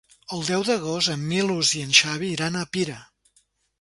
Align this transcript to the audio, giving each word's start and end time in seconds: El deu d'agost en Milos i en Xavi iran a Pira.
El 0.35 0.39
deu 0.45 0.63
d'agost 0.69 1.11
en 1.15 1.27
Milos 1.33 1.73
i 1.81 1.85
en 1.89 1.93
Xavi 2.01 2.31
iran 2.39 2.59
a 2.63 2.65
Pira. 2.77 2.97